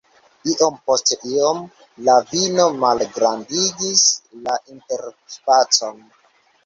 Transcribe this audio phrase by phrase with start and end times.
[0.51, 1.59] Iom post iom,
[2.07, 4.07] la vino malgrandigis
[4.49, 6.01] la interspacon.